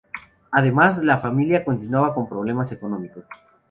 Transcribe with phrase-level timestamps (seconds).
[0.51, 3.23] Además, la familia continuaba con problemas económicos.